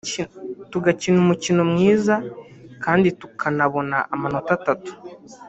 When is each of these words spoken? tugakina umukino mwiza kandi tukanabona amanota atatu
tugakina 0.71 1.17
umukino 1.25 1.61
mwiza 1.71 2.15
kandi 2.83 3.07
tukanabona 3.19 3.97
amanota 4.13 4.51
atatu 4.59 4.91